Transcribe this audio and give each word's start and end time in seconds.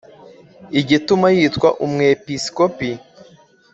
igituma 0.79 1.27
yitwa 1.35 1.69
umwepisikopi 1.85 2.89